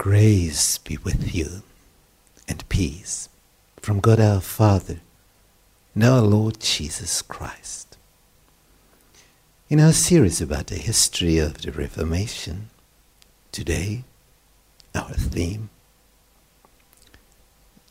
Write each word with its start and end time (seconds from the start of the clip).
Grace 0.00 0.78
be 0.78 0.96
with 0.96 1.34
you 1.34 1.62
and 2.48 2.66
peace 2.70 3.28
from 3.82 4.00
God 4.00 4.18
our 4.18 4.40
Father 4.40 5.00
and 5.94 6.02
our 6.02 6.22
Lord 6.22 6.58
Jesus 6.58 7.20
Christ. 7.20 7.98
In 9.68 9.78
our 9.78 9.92
series 9.92 10.40
about 10.40 10.68
the 10.68 10.76
history 10.76 11.36
of 11.36 11.60
the 11.60 11.70
Reformation, 11.70 12.70
today 13.52 14.04
our 14.94 15.12
theme 15.12 15.68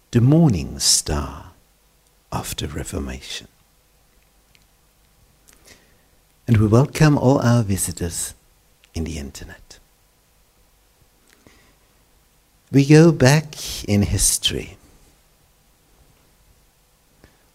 The 0.09 0.21
Morning 0.21 0.79
Star 0.79 1.51
of 2.31 2.55
the 2.55 2.67
Reformation. 2.67 3.49
And 6.47 6.57
we 6.57 6.65
welcome 6.65 7.19
all 7.19 7.39
our 7.41 7.61
visitors 7.61 8.33
in 8.95 9.03
the 9.03 9.19
internet. 9.19 9.78
We 12.71 12.85
go 12.85 13.11
back 13.11 13.83
in 13.85 14.03
history, 14.03 14.77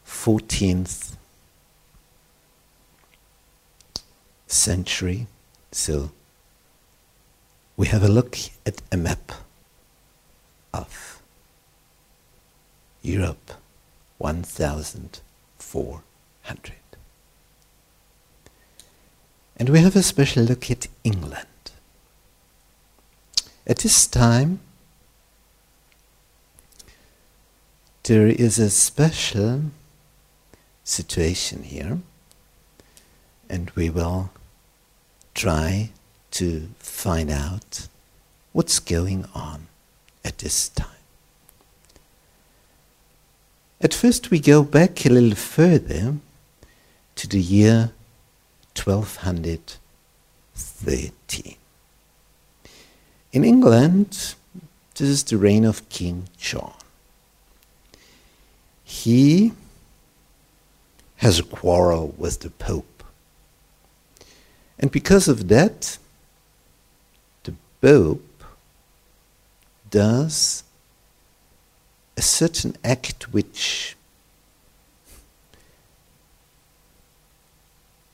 14th 0.04 1.14
century. 4.48 5.28
So 5.70 6.10
we 7.77 7.87
have 7.88 8.02
a 8.02 8.09
look 8.09 8.37
at 8.66 8.82
a 8.90 8.96
map 8.96 9.30
of 10.73 11.20
Europe 13.02 13.52
1400. 14.18 16.73
And 19.56 19.68
we 19.68 19.78
have 19.78 19.95
a 19.95 20.02
special 20.02 20.42
look 20.42 20.68
at 20.70 20.88
England. 21.04 21.46
At 23.66 23.78
this 23.78 24.06
time, 24.09 24.60
there 28.05 28.27
is 28.27 28.59
a 28.59 28.69
special 28.69 29.63
situation 30.85 31.63
here, 31.63 32.01
and 33.49 33.71
we 33.71 33.88
will 33.88 34.29
try 35.35 35.88
to 36.30 36.69
find 36.79 37.30
out 37.30 37.88
what's 38.52 38.79
going 38.79 39.25
on 39.35 39.69
at 40.23 40.37
this 40.38 40.69
time. 40.69 40.88
At 43.80 43.95
first, 43.95 44.30
we 44.30 44.38
go 44.38 44.63
back 44.63 45.07
a 45.07 45.09
little 45.09 45.35
further 45.35 46.16
to 47.16 47.29
the 47.29 47.41
year 47.41 47.93
1213. 48.77 51.57
In 53.32 53.45
England, 53.45 54.35
this 54.95 55.09
is 55.09 55.25
the 55.25 55.38
reign 55.38 55.65
of 55.65 55.88
King 55.88 56.29
John 56.37 56.75
he 58.85 59.52
has 61.16 61.38
a 61.38 61.43
quarrel 61.43 62.15
with 62.18 62.40
the 62.40 62.51
Pope. 62.51 63.02
And 64.78 64.91
because 64.91 65.26
of 65.26 65.49
that, 65.49 65.99
the 67.44 67.54
Pope 67.81 68.44
does 69.91 70.65
a 72.16 72.22
certain 72.22 72.76
act 72.84 73.32
which 73.32 73.97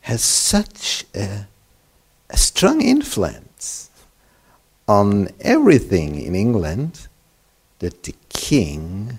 has 0.02 0.22
such 0.22 1.04
a, 1.14 1.46
a 2.30 2.36
strong 2.36 2.80
influence 2.80 3.90
on 4.88 5.28
everything 5.40 6.20
in 6.20 6.34
England 6.34 7.06
that 7.78 8.02
the 8.04 8.14
king 8.28 9.18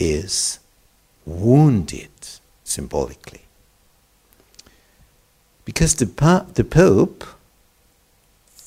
is 0.00 0.58
wounded 1.26 2.08
symbolically. 2.64 3.42
Because 5.64 5.94
the, 5.94 6.06
the 6.54 6.64
Pope 6.64 7.24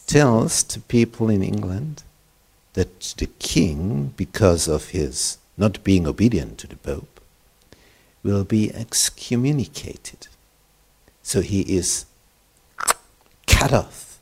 tells 0.07 0.63
the 0.63 0.79
people 0.79 1.29
in 1.29 1.44
England 1.44 2.03
that 2.73 3.16
the 3.17 3.25
king, 3.39 4.13
because 4.16 4.67
of 4.67 4.89
his 4.89 5.38
not 5.57 5.83
being 5.83 6.07
obedient 6.07 6.57
to 6.59 6.67
the 6.67 6.77
Pope, 6.77 7.19
will 8.23 8.44
be 8.44 8.73
excommunicated. 8.73 10.27
So 11.21 11.41
he 11.41 11.61
is 11.61 12.05
cut 13.47 13.73
off 13.73 14.19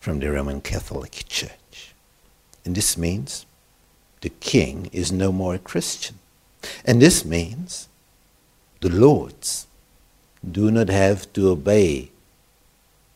from 0.00 0.18
the 0.18 0.30
Roman 0.30 0.60
Catholic 0.60 1.24
Church. 1.28 1.94
And 2.64 2.74
this 2.74 2.96
means 2.96 3.46
the 4.20 4.30
king 4.30 4.90
is 4.92 5.12
no 5.12 5.32
more 5.32 5.54
a 5.54 5.58
Christian. 5.58 6.18
And 6.84 7.00
this 7.00 7.24
means 7.24 7.88
the 8.80 8.88
lords 8.88 9.66
do 10.48 10.70
not 10.70 10.88
have 10.88 11.32
to 11.34 11.50
obey 11.50 12.10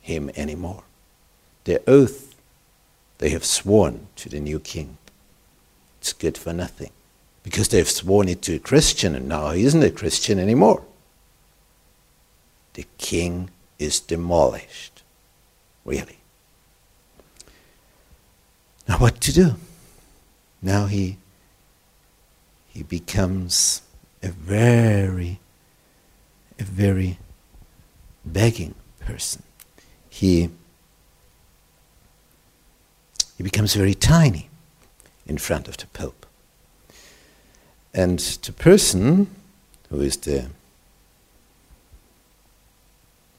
him 0.01 0.31
anymore. 0.37 0.85
Their 1.65 1.81
oath 1.87 2.33
they 3.23 3.31
have 3.31 3.45
sworn 3.45 4.09
to 4.17 4.29
the 4.29 4.41
new 4.41 4.59
king, 4.59 4.99
it's 6.01 6.13
good 6.13 6.37
for 6.37 6.53
nothing. 6.53 6.91
Because 7.45 7.69
they've 7.69 7.89
sworn 7.89 8.29
it 8.29 8.43
to 8.43 8.57
a 8.57 8.59
Christian 8.59 9.15
and 9.15 9.29
now 9.29 9.53
he 9.53 9.65
isn't 9.65 9.81
a 9.81 9.91
Christian 9.93 10.41
anymore. 10.41 10.83
The 12.75 12.85
king 12.99 13.51
is 13.79 14.01
demolished. 14.01 15.05
Really. 15.85 16.19
Now, 18.89 18.99
what 18.99 19.21
to 19.21 19.33
do? 19.33 19.55
Now 20.63 20.87
he, 20.87 21.19
he 22.69 22.85
becomes 22.85 23.83
a 24.23 24.29
very, 24.29 25.41
a 26.59 26.63
very 26.63 27.19
begging 28.25 28.77
person. 29.01 29.43
He, 30.09 30.51
he 33.37 33.43
becomes 33.43 33.75
very 33.75 33.95
tiny 33.95 34.49
in 35.27 35.39
front 35.39 35.67
of 35.67 35.77
the 35.77 35.87
Pope. 35.89 36.27
And 37.93 38.21
the 38.21 38.53
person 38.53 39.35
who 39.91 40.01
is 40.01 40.17
the 40.17 40.47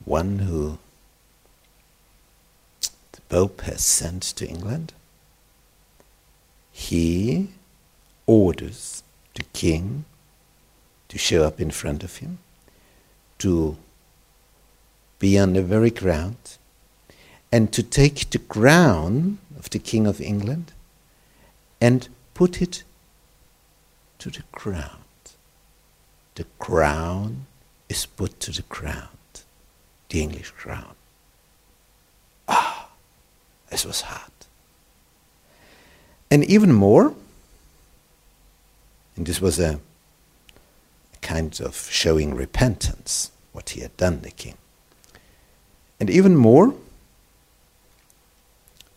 one 0.03 0.39
who 0.39 0.77
the 3.13 3.21
Pope 3.29 3.61
has 3.61 3.85
sent 3.85 4.23
to 4.23 4.45
England 4.45 4.91
he 6.73 7.47
orders 8.25 9.03
the 9.35 9.43
king 9.53 10.03
to 11.07 11.17
show 11.17 11.43
up 11.43 11.61
in 11.61 11.69
front 11.71 12.03
of 12.03 12.17
him, 12.17 12.39
to 13.37 13.77
be 15.19 15.37
on 15.37 15.53
the 15.53 15.61
very 15.61 15.91
ground, 15.91 16.57
and 17.51 17.71
to 17.71 17.83
take 17.83 18.31
the 18.31 18.39
crown 18.39 19.37
of 19.57 19.69
the 19.69 19.77
King 19.79 20.07
of 20.07 20.19
England 20.19 20.73
and 21.79 22.09
put 22.33 22.61
it 22.61 22.83
to 24.17 24.31
the 24.31 24.43
ground. 24.51 24.89
The 26.33 26.45
crown 26.57 27.45
is 27.87 28.07
put 28.07 28.39
to 28.39 28.51
the 28.51 28.63
ground, 28.63 29.43
the 30.09 30.21
English 30.21 30.49
crown. 30.49 30.95
Ah, 32.47 32.89
this 33.69 33.85
was 33.85 34.01
hard. 34.01 34.32
And 36.33 36.43
even 36.45 36.73
more, 36.73 37.13
and 39.15 39.27
this 39.27 39.39
was 39.39 39.59
a, 39.59 39.79
kind 41.21 41.61
of 41.61 41.87
showing 41.91 42.33
repentance, 42.33 43.29
what 43.51 43.69
he 43.69 43.81
had 43.81 43.95
done, 43.97 44.21
the 44.21 44.31
king. 44.31 44.57
And 45.99 46.09
even 46.09 46.35
more, 46.35 46.73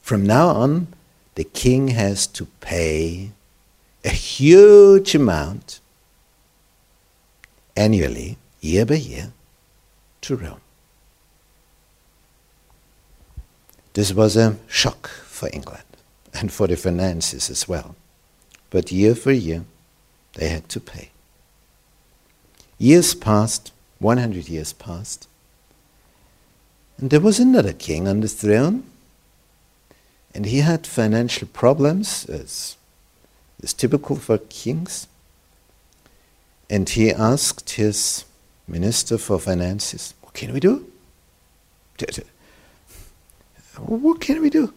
from 0.00 0.24
now 0.24 0.48
on, 0.48 0.94
the 1.34 1.44
king 1.44 1.88
has 1.88 2.26
to 2.28 2.46
pay 2.60 3.32
a 4.02 4.08
huge 4.08 5.14
amount 5.14 5.80
annually, 7.76 8.38
year 8.62 8.86
by 8.86 8.94
year, 8.94 9.34
to 10.22 10.36
Rome. 10.36 10.62
This 13.92 14.14
was 14.14 14.38
a 14.38 14.56
shock 14.68 15.10
for 15.10 15.50
England 15.52 15.85
and 16.38 16.52
for 16.52 16.66
the 16.66 16.76
finances 16.76 17.50
as 17.50 17.68
well. 17.68 17.96
But 18.70 18.92
year 18.92 19.14
for 19.14 19.32
year, 19.32 19.64
they 20.34 20.48
had 20.48 20.68
to 20.70 20.80
pay. 20.80 21.10
Years 22.78 23.14
passed, 23.14 23.72
100 23.98 24.48
years 24.48 24.72
passed, 24.72 25.28
and 26.98 27.10
there 27.10 27.20
was 27.20 27.38
another 27.38 27.72
king 27.72 28.08
on 28.08 28.20
the 28.20 28.28
throne, 28.28 28.84
and 30.34 30.46
he 30.46 30.58
had 30.58 30.86
financial 30.86 31.48
problems, 31.48 32.26
as 32.26 32.76
is 33.62 33.72
typical 33.72 34.16
for 34.16 34.38
kings. 34.38 35.06
And 36.68 36.88
he 36.88 37.12
asked 37.12 37.70
his 37.70 38.24
minister 38.66 39.18
for 39.18 39.38
finances, 39.38 40.14
What 40.20 40.34
can 40.34 40.52
we 40.52 40.60
do? 40.60 40.90
What 43.76 44.20
can 44.20 44.40
we 44.40 44.50
do? 44.50 44.72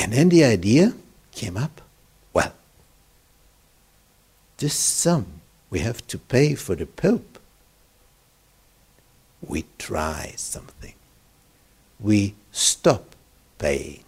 And 0.00 0.14
then 0.14 0.30
the 0.30 0.44
idea 0.44 0.94
came 1.30 1.58
up 1.58 1.82
well, 2.32 2.54
this 4.56 4.74
sum 4.74 5.40
we 5.68 5.80
have 5.80 6.06
to 6.06 6.16
pay 6.18 6.54
for 6.54 6.74
the 6.74 6.86
Pope, 6.86 7.38
we 9.46 9.66
try 9.78 10.32
something. 10.36 10.94
We 12.00 12.34
stop 12.50 13.14
paying. 13.58 14.04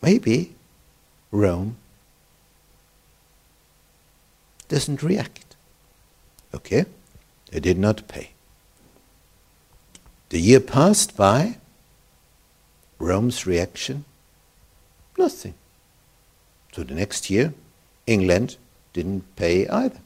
Maybe 0.00 0.54
Rome 1.32 1.76
doesn't 4.68 5.02
react. 5.02 5.56
Okay? 6.54 6.86
They 7.50 7.60
did 7.60 7.78
not 7.78 8.06
pay. 8.06 8.30
The 10.28 10.40
year 10.40 10.60
passed 10.60 11.16
by. 11.16 11.58
Rome's 13.04 13.46
reaction? 13.46 14.06
Nothing. 15.18 15.54
So 16.72 16.82
the 16.82 16.94
next 16.94 17.28
year, 17.28 17.52
England 18.06 18.56
didn't 18.94 19.36
pay 19.36 19.68
either. 19.68 20.00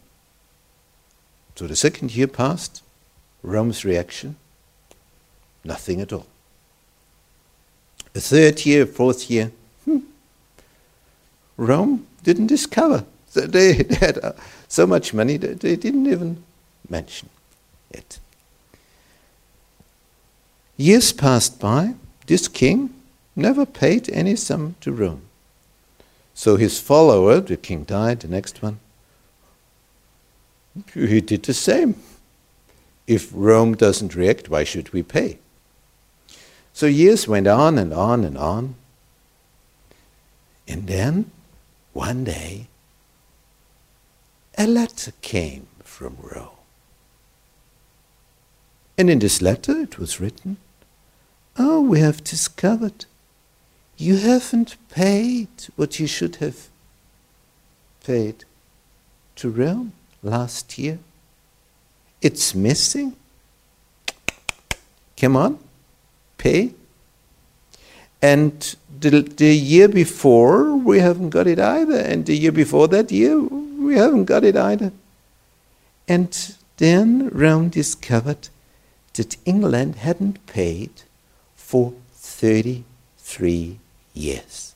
So 1.54 1.68
the 1.68 1.76
second 1.76 2.14
year 2.14 2.26
passed. 2.26 2.82
Rome's 3.42 3.84
reaction? 3.84 4.36
Nothing 5.64 6.00
at 6.00 6.12
all. 6.12 6.26
The 8.14 8.20
third 8.20 8.66
year, 8.66 8.84
fourth 8.84 9.30
year, 9.30 9.52
hmm, 9.84 9.98
Rome 11.56 12.04
didn't 12.24 12.48
discover. 12.48 13.04
So 13.28 13.42
they 13.42 13.74
had 14.00 14.18
uh, 14.18 14.32
so 14.66 14.86
much 14.88 15.14
money 15.14 15.36
that 15.36 15.60
they 15.60 15.76
didn't 15.76 16.06
even 16.06 16.42
mention 16.88 17.28
it. 17.92 18.18
Years 20.76 21.12
passed 21.12 21.60
by, 21.60 21.94
this 22.28 22.46
king 22.46 22.94
never 23.34 23.66
paid 23.66 24.08
any 24.10 24.36
sum 24.36 24.76
to 24.82 24.92
Rome. 24.92 25.22
So 26.34 26.56
his 26.56 26.78
follower, 26.78 27.40
the 27.40 27.56
king 27.56 27.82
died, 27.84 28.20
the 28.20 28.28
next 28.28 28.62
one, 28.62 28.78
he 30.94 31.20
did 31.20 31.42
the 31.42 31.54
same. 31.54 31.96
If 33.06 33.30
Rome 33.32 33.74
doesn't 33.74 34.14
react, 34.14 34.48
why 34.48 34.64
should 34.64 34.92
we 34.92 35.02
pay? 35.02 35.38
So 36.72 36.86
years 36.86 37.26
went 37.26 37.48
on 37.48 37.78
and 37.78 37.92
on 37.92 38.24
and 38.24 38.38
on. 38.38 38.74
And 40.68 40.86
then, 40.86 41.30
one 41.94 42.24
day, 42.24 42.68
a 44.56 44.66
letter 44.66 45.12
came 45.22 45.66
from 45.82 46.18
Rome. 46.20 46.50
And 48.98 49.08
in 49.08 49.18
this 49.18 49.40
letter 49.40 49.80
it 49.80 49.98
was 49.98 50.20
written, 50.20 50.58
Oh, 51.60 51.80
we 51.80 51.98
have 51.98 52.22
discovered 52.22 53.06
you 53.96 54.18
haven't 54.18 54.76
paid 54.90 55.48
what 55.74 55.98
you 55.98 56.06
should 56.06 56.36
have 56.36 56.68
paid 58.04 58.44
to 59.34 59.50
Rome 59.50 59.92
last 60.22 60.78
year. 60.78 61.00
It's 62.22 62.54
missing. 62.54 63.16
Come 65.16 65.36
on, 65.36 65.58
pay. 66.36 66.74
And 68.22 68.76
the, 69.00 69.22
the 69.22 69.52
year 69.56 69.88
before, 69.88 70.76
we 70.76 71.00
haven't 71.00 71.30
got 71.30 71.48
it 71.48 71.58
either. 71.58 71.98
And 71.98 72.24
the 72.24 72.36
year 72.36 72.52
before 72.52 72.86
that 72.88 73.10
year, 73.10 73.40
we 73.40 73.96
haven't 73.96 74.26
got 74.26 74.44
it 74.44 74.56
either. 74.56 74.92
And 76.06 76.54
then 76.76 77.30
Rome 77.30 77.68
discovered 77.68 78.48
that 79.14 79.36
England 79.44 79.96
hadn't 79.96 80.46
paid 80.46 81.02
for 81.68 81.92
33 82.14 83.78
years. 84.14 84.74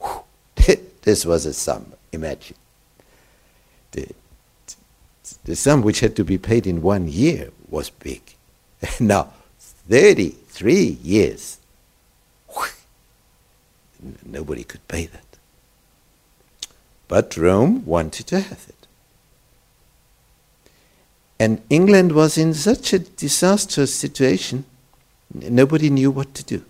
this 1.02 1.24
was 1.24 1.46
a 1.46 1.52
sum, 1.54 1.92
imagine. 2.10 2.56
The, 3.92 4.08
the 5.44 5.54
sum 5.54 5.82
which 5.82 6.00
had 6.00 6.16
to 6.16 6.24
be 6.24 6.38
paid 6.38 6.66
in 6.66 6.82
one 6.82 7.06
year 7.06 7.50
was 7.70 7.90
big. 7.90 8.20
now, 8.98 9.32
33 9.60 10.98
years. 11.04 11.58
Nobody 14.24 14.64
could 14.64 14.88
pay 14.88 15.06
that. 15.06 15.38
But 17.06 17.36
Rome 17.36 17.86
wanted 17.86 18.26
to 18.26 18.40
have 18.40 18.66
it. 18.68 18.88
And 21.38 21.62
England 21.70 22.10
was 22.10 22.36
in 22.36 22.54
such 22.54 22.92
a 22.92 22.98
disastrous 22.98 23.94
situation 23.94 24.64
Nobody 25.42 25.90
knew 25.90 26.10
what 26.10 26.34
to 26.34 26.44
do. 26.44 26.64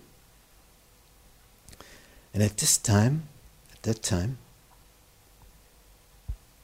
And 2.34 2.42
at 2.42 2.56
this 2.56 2.76
time, 2.76 3.28
at 3.72 3.82
that 3.82 4.02
time, 4.02 4.38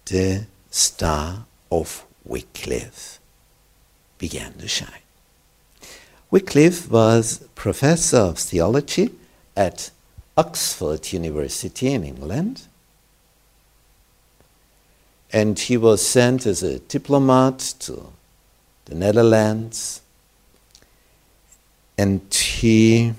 the 0.06 0.46
star 0.70 1.46
of 1.70 2.04
Wycliffe 2.24 3.20
began 4.18 4.54
to 4.54 4.68
shine. 4.68 5.02
Wycliffe 6.30 6.90
was 6.90 7.46
professor 7.54 8.18
of 8.18 8.38
theology 8.38 9.10
at 9.56 9.90
Oxford 10.36 11.12
University 11.12 11.92
in 11.92 12.04
England. 12.04 12.62
And 15.32 15.58
he 15.58 15.76
was 15.76 16.06
sent 16.06 16.46
as 16.46 16.62
a 16.62 16.80
diplomat 16.80 17.74
to 17.80 18.12
the 18.86 18.94
Netherlands 18.94 20.02
and 21.96 22.32
he 22.32 23.14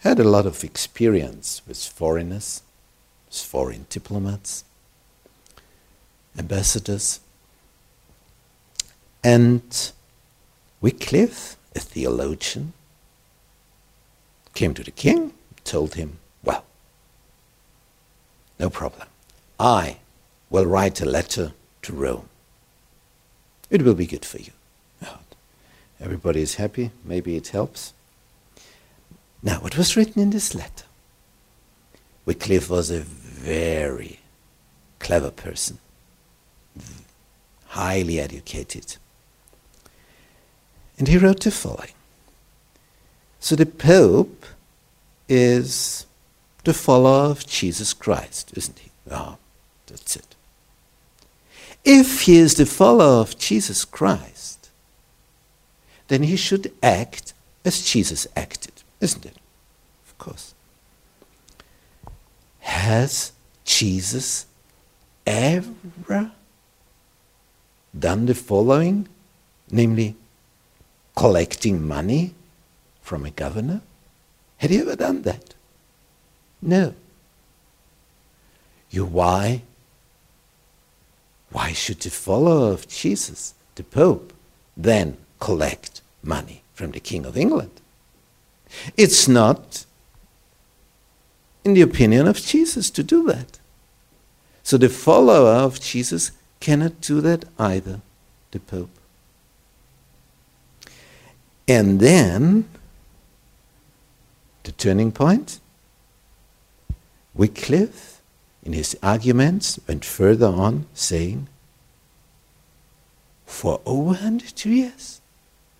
had 0.00 0.18
a 0.18 0.24
lot 0.24 0.46
of 0.46 0.64
experience 0.64 1.62
with 1.66 1.82
foreigners, 1.84 2.62
with 3.26 3.36
foreign 3.36 3.86
diplomats, 3.90 4.64
ambassadors. 6.38 7.20
And 9.22 9.92
Wycliffe, 10.80 11.56
a 11.76 11.80
theologian, 11.80 12.72
came 14.54 14.74
to 14.74 14.82
the 14.82 14.90
king, 14.90 15.34
told 15.64 15.94
him, 15.94 16.18
Well, 16.42 16.64
no 18.58 18.70
problem. 18.70 19.08
I 19.58 19.98
will 20.48 20.66
write 20.66 21.00
a 21.00 21.06
letter 21.06 21.52
to 21.82 21.92
Rome. 21.92 22.28
It 23.68 23.82
will 23.82 23.94
be 23.94 24.06
good 24.06 24.24
for 24.24 24.38
you. 24.38 24.52
Everybody 26.00 26.40
is 26.40 26.54
happy. 26.54 26.90
Maybe 27.04 27.36
it 27.36 27.48
helps. 27.48 27.92
Now, 29.42 29.60
what 29.60 29.76
was 29.76 29.96
written 29.96 30.22
in 30.22 30.30
this 30.30 30.54
letter? 30.54 30.84
Wycliffe 32.24 32.70
was 32.70 32.90
a 32.90 33.00
very 33.00 34.20
clever 34.98 35.30
person, 35.30 35.78
highly 37.66 38.20
educated. 38.20 38.96
And 40.98 41.08
he 41.08 41.18
wrote 41.18 41.40
the 41.40 41.50
following 41.50 41.92
So 43.40 43.56
the 43.56 43.66
Pope 43.66 44.44
is 45.28 46.06
the 46.64 46.74
follower 46.74 47.30
of 47.30 47.46
Jesus 47.46 47.94
Christ, 47.94 48.52
isn't 48.54 48.78
he? 48.78 48.90
Ah, 49.10 49.34
oh, 49.34 49.38
that's 49.86 50.16
it. 50.16 50.36
If 51.84 52.22
he 52.22 52.36
is 52.36 52.54
the 52.54 52.66
follower 52.66 53.22
of 53.22 53.38
Jesus 53.38 53.86
Christ, 53.86 54.59
then 56.10 56.24
he 56.24 56.34
should 56.34 56.72
act 56.82 57.32
as 57.64 57.84
Jesus 57.88 58.26
acted, 58.34 58.72
isn't 59.00 59.24
it? 59.24 59.36
Of 60.08 60.18
course. 60.18 60.54
Has 62.58 63.30
Jesus 63.64 64.46
ever 65.24 66.32
done 67.96 68.26
the 68.26 68.34
following, 68.34 69.06
namely 69.70 70.16
collecting 71.14 71.86
money 71.86 72.34
from 73.02 73.24
a 73.24 73.30
governor? 73.30 73.80
Had 74.56 74.70
he 74.70 74.80
ever 74.80 74.96
done 74.96 75.22
that? 75.22 75.54
No. 76.60 76.92
You 78.90 79.04
why? 79.04 79.62
Why 81.50 81.72
should 81.72 82.00
the 82.00 82.10
follower 82.10 82.72
of 82.72 82.88
Jesus, 82.88 83.54
the 83.76 83.84
Pope, 83.84 84.32
then 84.76 85.16
collect 85.40 86.02
money 86.22 86.62
from 86.74 86.92
the 86.92 87.00
King 87.00 87.26
of 87.26 87.36
England. 87.36 87.80
It's 88.96 89.26
not 89.26 89.84
in 91.64 91.74
the 91.74 91.82
opinion 91.82 92.26
of 92.26 92.36
Jesus 92.36 92.90
to 92.90 93.02
do 93.02 93.24
that. 93.26 93.58
So 94.62 94.76
the 94.76 94.88
follower 94.88 95.50
of 95.50 95.80
Jesus 95.80 96.32
cannot 96.60 97.00
do 97.00 97.20
that 97.22 97.44
either, 97.58 98.00
the 98.50 98.60
Pope. 98.60 98.90
And 101.66 102.00
then, 102.00 102.68
the 104.64 104.72
turning 104.72 105.12
point, 105.12 105.60
Wycliffe, 107.34 108.20
in 108.62 108.72
his 108.72 108.96
arguments, 109.02 109.78
went 109.86 110.04
further 110.04 110.46
on, 110.48 110.86
saying, 110.94 111.48
For 113.46 113.80
over 113.86 114.08
100 114.08 114.64
years, 114.64 115.19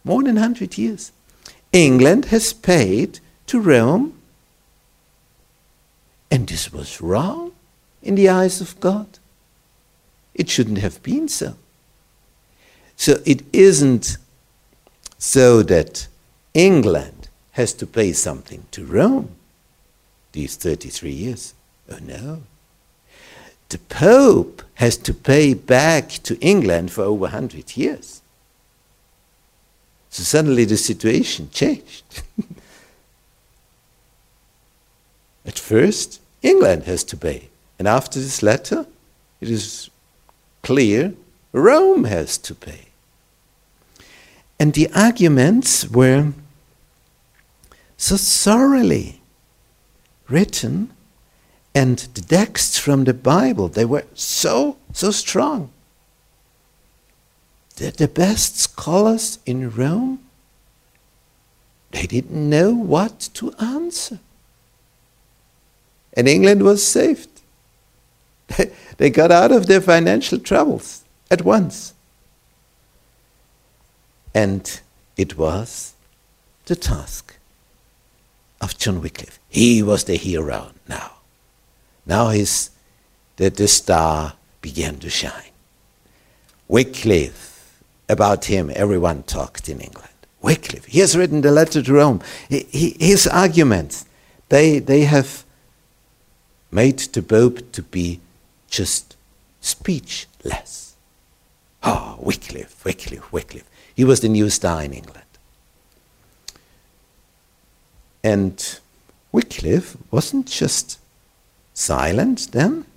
more 0.04 0.22
than 0.22 0.36
100 0.36 0.78
years. 0.78 1.12
England 1.72 2.26
has 2.26 2.52
paid 2.52 3.20
to 3.46 3.60
Rome. 3.60 4.14
And 6.30 6.46
this 6.48 6.72
was 6.72 7.00
wrong 7.00 7.52
in 8.02 8.14
the 8.14 8.28
eyes 8.28 8.60
of 8.60 8.78
God. 8.80 9.18
It 10.34 10.48
shouldn't 10.48 10.78
have 10.78 11.02
been 11.02 11.28
so. 11.28 11.56
So 12.96 13.20
it 13.24 13.42
isn't 13.52 14.16
so 15.18 15.62
that 15.62 16.06
England 16.54 17.28
has 17.52 17.72
to 17.74 17.86
pay 17.86 18.12
something 18.12 18.64
to 18.70 18.84
Rome 18.84 19.30
these 20.32 20.56
33 20.56 21.10
years. 21.10 21.54
Oh 21.90 21.98
no. 22.02 22.42
The 23.68 23.78
Pope 23.78 24.62
has 24.74 24.96
to 24.98 25.14
pay 25.14 25.54
back 25.54 26.10
to 26.24 26.38
England 26.40 26.90
for 26.90 27.02
over 27.02 27.22
100 27.22 27.76
years. 27.76 28.20
So 30.10 30.24
suddenly 30.24 30.64
the 30.64 30.76
situation 30.76 31.48
changed. 31.52 32.22
At 35.46 35.58
first, 35.58 36.20
England 36.42 36.84
has 36.84 37.04
to 37.04 37.16
pay. 37.16 37.48
And 37.78 37.86
after 37.88 38.18
this 38.18 38.42
letter, 38.42 38.86
it 39.40 39.48
is 39.48 39.88
clear 40.62 41.14
Rome 41.52 42.04
has 42.04 42.36
to 42.38 42.54
pay. 42.54 42.88
And 44.58 44.74
the 44.74 44.90
arguments 44.94 45.88
were 45.88 46.32
so 47.96 48.16
thoroughly 48.16 49.20
written, 50.28 50.90
and 51.74 51.98
the 52.14 52.20
texts 52.20 52.78
from 52.78 53.04
the 53.04 53.14
Bible, 53.14 53.68
they 53.68 53.84
were 53.84 54.04
so, 54.14 54.76
so 54.92 55.10
strong 55.10 55.70
that 57.80 57.96
the 57.96 58.08
best 58.08 58.58
scholars 58.58 59.38
in 59.46 59.70
Rome, 59.70 60.20
they 61.92 62.06
didn't 62.06 62.50
know 62.50 62.72
what 62.72 63.30
to 63.34 63.52
answer. 63.54 64.18
And 66.12 66.28
England 66.28 66.62
was 66.62 66.86
saved. 66.86 67.28
They 68.98 69.08
got 69.08 69.30
out 69.32 69.50
of 69.50 69.66
their 69.66 69.80
financial 69.80 70.38
troubles 70.38 71.04
at 71.30 71.42
once. 71.42 71.94
And 74.34 74.80
it 75.16 75.38
was 75.38 75.94
the 76.66 76.76
task 76.76 77.38
of 78.60 78.76
John 78.76 79.00
Wycliffe. 79.00 79.38
He 79.48 79.82
was 79.82 80.04
the 80.04 80.16
hero 80.16 80.72
now. 80.86 81.12
Now 82.04 82.28
his, 82.28 82.68
the, 83.36 83.48
the 83.48 83.68
star 83.68 84.34
began 84.60 84.98
to 84.98 85.08
shine. 85.08 85.54
Wycliffe, 86.68 87.49
about 88.10 88.46
him, 88.46 88.70
everyone 88.74 89.22
talked 89.22 89.68
in 89.68 89.80
England. 89.80 90.08
Wycliffe, 90.42 90.86
he 90.86 91.00
has 91.00 91.16
written 91.16 91.42
the 91.42 91.50
letter 91.50 91.82
to 91.82 91.92
Rome. 91.92 92.20
He, 92.48 92.66
he, 92.70 92.96
his 92.98 93.26
arguments, 93.26 94.06
they, 94.48 94.78
they 94.78 95.02
have 95.02 95.44
made 96.70 96.98
the 96.98 97.22
Pope 97.22 97.72
to 97.72 97.82
be 97.82 98.20
just 98.68 99.16
speechless. 99.60 100.94
Oh, 101.82 102.16
Wycliffe, 102.20 102.84
Wycliffe, 102.84 103.32
Wycliffe. 103.32 103.68
He 103.94 104.04
was 104.04 104.20
the 104.20 104.28
new 104.28 104.50
star 104.50 104.82
in 104.82 104.92
England. 104.92 105.24
And 108.22 108.80
Wycliffe 109.32 109.96
wasn't 110.10 110.46
just 110.46 110.98
silent 111.74 112.52
then. 112.52 112.86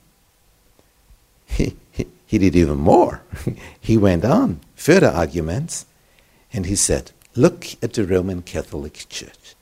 He, 1.45 1.75
he, 1.91 2.07
he 2.25 2.37
did 2.39 2.55
even 2.55 2.79
more. 2.79 3.21
he 3.79 3.95
went 3.95 4.25
on, 4.25 4.59
further 4.83 5.07
arguments, 5.07 5.85
and 6.51 6.65
he 6.65 6.75
said, 6.75 7.11
Look 7.35 7.81
at 7.81 7.93
the 7.93 8.05
Roman 8.05 8.41
Catholic 8.41 9.05
Church. 9.07 9.55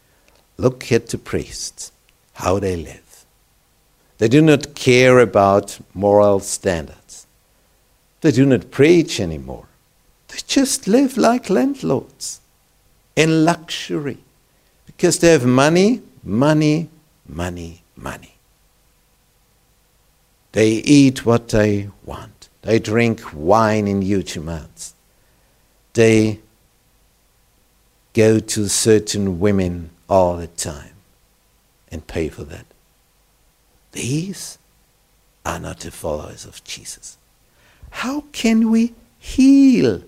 Look 0.57 0.91
at 0.91 1.09
the 1.09 1.19
priests, 1.19 1.91
how 2.33 2.57
they 2.57 2.75
live. 2.75 3.25
They 4.17 4.27
do 4.27 4.41
not 4.41 4.73
care 4.73 5.19
about 5.19 5.79
moral 5.93 6.39
standards. 6.39 7.27
They 8.21 8.31
do 8.31 8.47
not 8.47 8.71
preach 8.71 9.19
anymore. 9.19 9.67
They 10.29 10.39
just 10.47 10.87
live 10.87 11.17
like 11.17 11.51
landlords 11.51 12.41
in 13.15 13.45
luxury 13.45 14.17
because 14.87 15.19
they 15.19 15.31
have 15.31 15.45
money, 15.45 16.01
money, 16.23 16.89
money, 17.27 17.83
money. 17.95 18.35
They 20.53 20.71
eat 20.71 21.27
what 21.27 21.49
they 21.49 21.89
want. 22.05 22.49
They 22.63 22.79
drink 22.79 23.21
wine 23.33 23.87
in 23.87 24.01
huge 24.01 24.35
amounts. 24.35 24.95
They 25.93 26.39
go 28.13 28.39
to 28.39 28.69
certain 28.69 29.39
women 29.39 29.91
all 30.09 30.37
the 30.37 30.47
time 30.47 30.93
and 31.89 32.05
pay 32.05 32.29
for 32.29 32.43
that. 32.45 32.65
These 33.91 34.57
are 35.45 35.59
not 35.59 35.79
the 35.79 35.91
followers 35.91 36.45
of 36.45 36.63
Jesus. 36.63 37.17
How 37.89 38.21
can 38.31 38.71
we 38.71 38.93
heal 39.19 40.03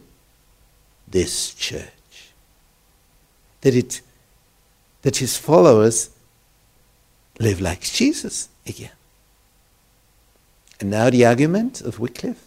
this 1.07 1.53
church? 1.53 2.31
That 3.61 3.75
it 3.75 4.01
that 5.01 5.17
his 5.17 5.37
followers 5.37 6.09
live 7.39 7.59
like 7.59 7.81
Jesus 7.81 8.47
again. 8.65 8.91
And 10.79 10.89
now 10.89 11.09
the 11.09 11.25
argument 11.25 11.81
of 11.81 11.99
Wycliffe. 11.99 12.43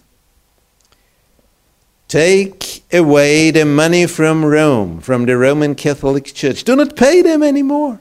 Take 2.16 2.82
away 2.94 3.50
the 3.50 3.66
money 3.66 4.06
from 4.06 4.42
Rome, 4.42 5.00
from 5.02 5.26
the 5.26 5.36
Roman 5.36 5.74
Catholic 5.74 6.24
Church. 6.24 6.64
Do 6.64 6.74
not 6.74 6.96
pay 6.96 7.20
them 7.20 7.42
anymore. 7.42 8.00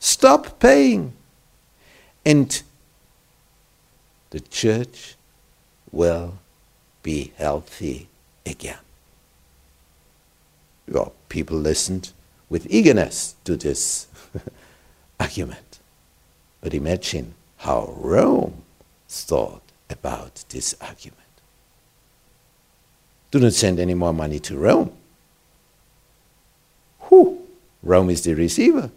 Stop 0.00 0.58
paying. 0.58 1.12
And 2.26 2.60
the 4.30 4.40
church 4.40 5.14
will 5.92 6.38
be 7.04 7.32
healthy 7.36 8.08
again. 8.44 8.82
Well, 10.88 11.12
people 11.28 11.56
listened 11.56 12.12
with 12.48 12.66
eagerness 12.68 13.36
to 13.44 13.54
this 13.56 14.08
argument. 15.20 15.78
But 16.60 16.74
imagine 16.74 17.34
how 17.58 17.94
Rome 17.96 18.64
thought 19.08 19.62
about 19.88 20.44
this 20.48 20.74
argument. 20.80 21.23
Do 23.34 23.40
not 23.40 23.52
send 23.52 23.80
any 23.80 23.94
more 23.94 24.12
money 24.12 24.38
to 24.38 24.56
Rome. 24.56 24.92
Whew, 27.08 27.44
Rome 27.82 28.10
is 28.10 28.22
the 28.22 28.34
receiver. 28.34 28.92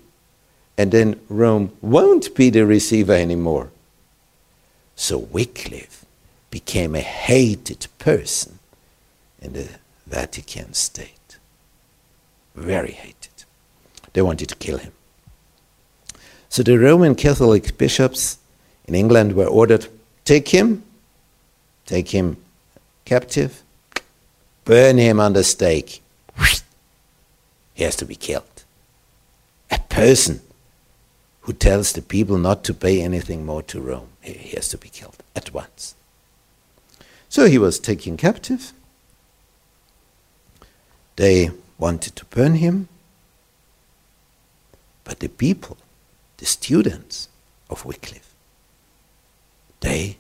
And 0.78 0.92
then 0.92 1.20
Rome 1.28 1.72
won't 1.82 2.36
be 2.36 2.52
the 2.52 2.64
receiver 2.64 3.14
anymore. 3.14 3.72
So 4.96 5.18
Wycliffe 5.18 6.06
became 6.52 6.94
a 6.94 7.00
hated 7.00 7.88
person 7.98 8.60
in 9.42 9.54
the 9.54 9.70
Vatican 10.06 10.76
state. 10.76 11.40
Very 12.54 12.92
hated. 12.92 13.44
They 14.14 14.22
wanted 14.22 14.50
to 14.50 14.56
kill 14.56 14.78
him. 14.78 14.92
So 16.48 16.62
the 16.62 16.78
Roman 16.78 17.16
Catholic 17.16 17.76
bishops 17.76 18.38
in 18.86 18.94
England 18.94 19.34
were 19.34 19.48
ordered 19.48 19.88
take 20.26 20.50
him, 20.50 20.84
take 21.88 22.10
him 22.10 22.38
captive, 23.04 23.64
burn 24.68 24.98
him 24.98 25.18
on 25.18 25.32
the 25.32 25.46
stake. 25.46 26.04
He 27.74 27.84
has 27.84 27.96
to 27.98 28.06
be 28.06 28.16
killed. 28.16 28.66
A 29.72 29.80
person 29.80 30.42
who 31.42 31.54
tells 31.54 31.94
the 31.94 32.02
people 32.02 32.38
not 32.38 32.66
to 32.66 32.74
pay 32.74 33.02
anything 33.02 33.46
more 33.46 33.62
to 33.64 33.80
Rome, 33.80 34.10
he 34.20 34.56
has 34.56 34.68
to 34.70 34.78
be 34.78 34.90
killed 34.90 35.24
at 35.36 35.54
once. 35.54 35.96
So 37.30 37.46
he 37.46 37.58
was 37.58 37.80
taken 37.80 38.18
captive. 38.18 38.74
They 41.16 41.52
wanted 41.78 42.18
to 42.18 42.26
burn 42.26 42.56
him. 42.56 42.90
But 45.06 45.20
the 45.20 45.30
people, 45.30 45.78
the 46.38 46.46
students 46.46 47.30
of 47.70 47.86
Wycliffe, 47.86 48.34
they, 49.80 50.18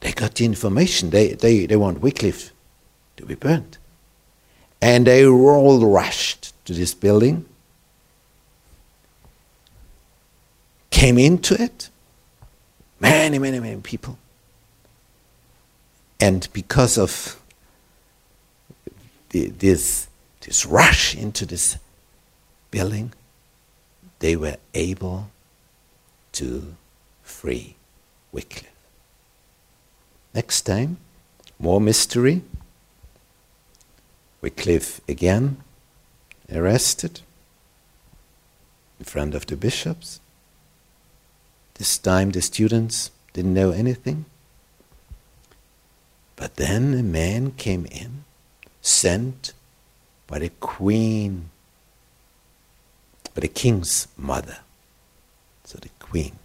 they 0.00 0.12
got 0.12 0.36
the 0.36 0.46
information. 0.46 1.10
They, 1.10 1.34
they, 1.34 1.66
they 1.66 1.76
want 1.76 2.00
Wycliffe 2.00 2.53
to 3.16 3.26
be 3.26 3.34
burned. 3.34 3.78
And 4.80 5.06
they 5.06 5.26
all 5.26 5.84
rushed 5.86 6.52
to 6.66 6.72
this 6.72 6.94
building, 6.94 7.46
came 10.90 11.18
into 11.18 11.60
it, 11.60 11.88
many, 13.00 13.38
many, 13.38 13.60
many 13.60 13.80
people. 13.80 14.18
And 16.20 16.48
because 16.52 16.96
of 16.96 17.40
this, 19.30 20.08
this 20.40 20.64
rush 20.64 21.14
into 21.14 21.44
this 21.44 21.76
building, 22.70 23.12
they 24.20 24.36
were 24.36 24.56
able 24.74 25.30
to 26.32 26.76
free 27.22 27.76
Wycliffe. 28.32 28.70
Next 30.34 30.62
time, 30.62 30.96
more 31.58 31.80
mystery. 31.80 32.42
Wycliffe 34.44 35.00
again 35.08 35.56
arrested. 36.52 37.22
in 38.98 39.06
front 39.06 39.34
of 39.34 39.46
the 39.46 39.56
bishops. 39.56 40.20
This 41.74 41.96
time 41.96 42.30
the 42.30 42.42
students 42.42 43.10
didn't 43.32 43.54
know 43.54 43.70
anything. 43.70 44.26
But 46.36 46.56
then 46.56 46.92
a 46.92 47.02
man 47.02 47.52
came 47.52 47.86
in, 47.86 48.24
sent 48.82 49.54
by 50.26 50.38
the 50.40 50.50
queen, 50.60 51.48
by 53.34 53.40
the 53.40 53.48
king's 53.48 54.08
mother, 54.16 54.58
so 55.64 55.78
the 55.78 55.88
queen. 55.98 56.36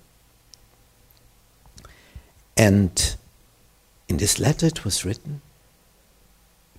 And 2.56 3.16
in 4.08 4.18
this 4.18 4.40
letter 4.40 4.68
it 4.68 4.86
was 4.86 5.04
written 5.04 5.42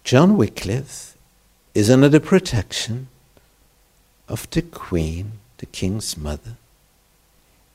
John 0.02 0.36
Wycliffe 0.38 1.09
is 1.74 1.90
under 1.90 2.08
the 2.08 2.20
protection 2.20 3.08
of 4.28 4.48
the 4.50 4.62
queen, 4.62 5.32
the 5.58 5.66
king's 5.66 6.16
mother, 6.16 6.56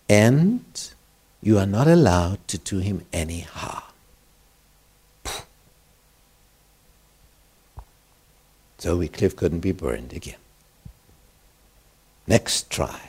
and 0.10 0.90
you 1.42 1.58
are 1.58 1.66
not 1.66 1.88
allowed 1.88 2.46
to 2.48 2.58
do 2.58 2.80
him 2.80 3.06
any 3.14 3.42
harm. 3.42 3.84
So 8.78 8.98
Wycliffe 8.98 9.36
couldn't 9.36 9.62
be 9.62 9.72
burned 9.72 10.14
again. 10.14 10.38
Next 12.28 12.70
trial. 12.70 13.00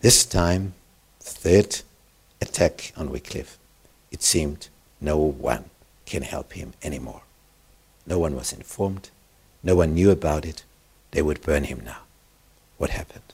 This 0.00 0.26
time, 0.26 0.74
third 1.20 1.80
attack 2.42 2.92
on 2.96 3.10
Wycliffe. 3.10 3.58
It 4.10 4.22
seemed 4.22 4.68
no 5.00 5.16
one 5.16 5.69
can 6.10 6.22
help 6.22 6.52
him 6.52 6.72
anymore. 6.82 7.22
No 8.06 8.18
one 8.18 8.34
was 8.34 8.52
informed. 8.52 9.10
No 9.62 9.76
one 9.76 9.94
knew 9.94 10.10
about 10.10 10.44
it. 10.44 10.64
They 11.12 11.22
would 11.22 11.40
burn 11.40 11.64
him 11.64 11.82
now. 11.84 12.02
What 12.76 12.90
happened? 12.90 13.32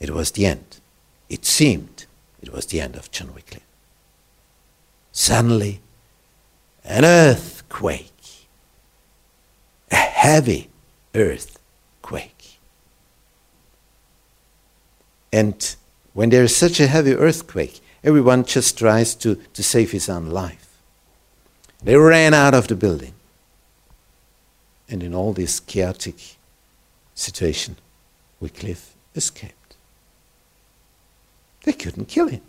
It 0.00 0.10
was 0.10 0.32
the 0.32 0.46
end. 0.46 0.80
It 1.28 1.44
seemed 1.44 2.06
it 2.42 2.52
was 2.52 2.66
the 2.66 2.80
end 2.80 2.96
of 2.96 3.10
John 3.10 3.34
Wycliffe. 3.34 3.62
Suddenly, 5.12 5.80
an 6.84 7.04
earthquake, 7.04 8.46
a 9.90 9.96
heavy 9.96 10.68
earthquake. 11.14 12.58
And 15.32 15.76
when 16.14 16.30
there 16.30 16.44
is 16.44 16.54
such 16.54 16.80
a 16.80 16.86
heavy 16.86 17.14
earthquake, 17.14 17.80
everyone 18.04 18.44
just 18.44 18.78
tries 18.78 19.14
to, 19.16 19.36
to 19.54 19.62
save 19.62 19.90
his 19.92 20.08
own 20.08 20.26
life. 20.26 20.65
They 21.82 21.96
ran 21.96 22.34
out 22.34 22.54
of 22.54 22.68
the 22.68 22.74
building. 22.74 23.12
And 24.88 25.02
in 25.02 25.14
all 25.14 25.32
this 25.32 25.60
chaotic 25.60 26.36
situation, 27.14 27.76
Wycliffe 28.40 28.94
escaped. 29.14 29.74
They 31.64 31.72
couldn't 31.72 32.06
kill 32.06 32.28
him. 32.28 32.42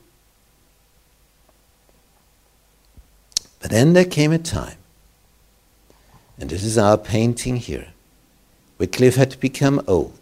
But 3.60 3.72
then 3.72 3.94
there 3.94 4.06
came 4.06 4.32
a 4.32 4.38
time, 4.38 4.78
and 6.40 6.50
this 6.50 6.64
is 6.64 6.78
our 6.78 6.98
painting 6.98 7.58
here. 7.58 7.88
Wycliffe 8.78 9.16
had 9.16 9.40
become 9.40 9.82
old. 9.88 10.14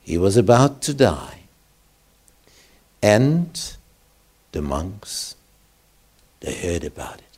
He 0.00 0.16
was 0.16 0.36
about 0.36 0.80
to 0.82 0.94
die. 0.94 1.40
And 3.02 3.76
the 4.52 4.62
monks, 4.62 5.34
they 6.40 6.54
heard 6.54 6.84
about 6.84 7.18
it. 7.18 7.29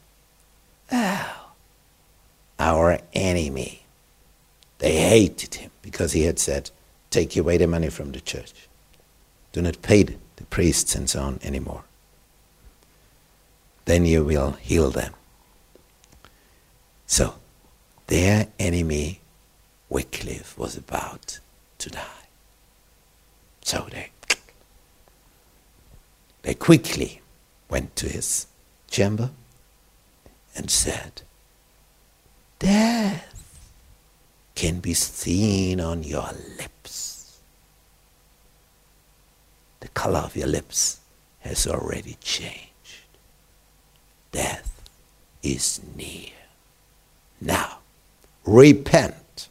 Oh, 0.93 1.53
our 2.59 2.99
enemy. 3.13 3.83
They 4.79 4.97
hated 4.97 5.55
him 5.57 5.71
because 5.81 6.13
he 6.13 6.23
had 6.23 6.39
said, 6.39 6.71
Take 7.11 7.37
away 7.37 7.57
the 7.57 7.67
money 7.67 7.89
from 7.89 8.13
the 8.13 8.21
church. 8.21 8.69
Do 9.53 9.63
not 9.63 9.83
pay 9.83 10.03
the 10.03 10.45
priests 10.51 10.95
and 10.95 11.09
so 11.09 11.21
on 11.21 11.41
anymore 11.43 11.85
then 13.85 14.05
you 14.05 14.25
will 14.25 14.53
heal 14.53 14.91
them. 14.91 15.13
So, 17.07 17.35
their 18.07 18.49
enemy, 18.59 19.21
Wycliffe, 19.89 20.57
was 20.57 20.77
about 20.77 21.41
to 21.79 21.91
die. 21.91 22.01
So 23.63 23.87
they, 23.91 24.11
they 26.43 26.55
quickly 26.55 27.21
went 27.69 27.95
to 27.97 28.09
his 28.09 28.47
chamber 28.91 29.31
and 30.55 30.71
said, 30.71 31.23
Death 32.59 33.61
can 34.55 34.81
be 34.81 34.95
seen 34.95 35.81
on 35.81 36.03
your 36.03 36.31
lips. 36.59 37.41
The 39.81 39.89
color 39.89 40.21
of 40.21 40.37
your 40.37 40.49
lips 40.49 41.01
has 41.41 41.67
already 41.67 42.17
changed 42.21 42.73
death 44.33 44.83
is 45.43 45.81
near. 45.95 46.31
Now, 47.41 47.79
repent. 48.45 49.49